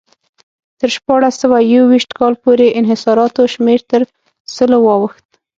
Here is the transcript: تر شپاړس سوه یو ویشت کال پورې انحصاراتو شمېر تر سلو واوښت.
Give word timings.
تر 0.79 0.89
شپاړس 0.95 1.35
سوه 1.43 1.57
یو 1.73 1.83
ویشت 1.91 2.11
کال 2.19 2.33
پورې 2.43 2.75
انحصاراتو 2.79 3.41
شمېر 3.53 3.79
تر 3.91 4.01
سلو 4.55 4.79
واوښت. 4.83 5.25